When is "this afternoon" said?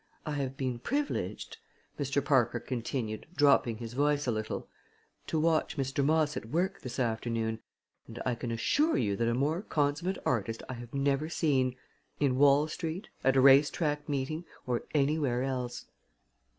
6.81-7.59